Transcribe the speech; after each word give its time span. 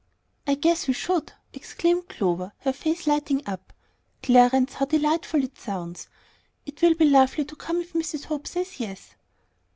"I 0.47 0.55
'guess' 0.55 0.87
we 0.87 0.95
should," 0.95 1.31
exclaimed 1.53 2.09
Clover, 2.09 2.53
her 2.61 2.73
face 2.73 3.05
lighting 3.05 3.43
up. 3.45 3.71
"Clarence, 4.23 4.73
how 4.73 4.85
delightful 4.85 5.43
it 5.43 5.59
sounds! 5.59 6.07
It 6.65 6.81
will 6.81 6.95
be 6.95 7.05
lovely 7.05 7.45
to 7.45 7.55
come 7.55 7.81
if 7.81 7.93
Mrs. 7.93 8.23
Hope 8.23 8.47
says 8.47 8.79
yes." 8.79 9.13